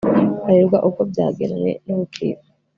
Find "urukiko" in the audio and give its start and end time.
1.93-2.43